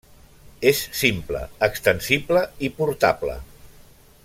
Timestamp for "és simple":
0.69-1.41